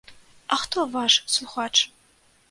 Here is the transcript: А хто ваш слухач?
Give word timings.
А 0.47 0.55
хто 0.61 0.79
ваш 0.93 1.13
слухач? 1.33 1.75